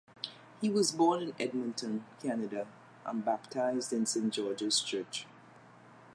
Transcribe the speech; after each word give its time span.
He 0.61 0.67
was 0.67 0.91
born 0.91 1.21
in 1.21 1.35
Edmonton, 1.39 2.05
Canada 2.19 2.65
and 3.05 3.23
baptized 3.23 3.93
in 3.93 4.07
Saint 4.07 4.33
George's 4.33 4.79
church. 4.81 5.27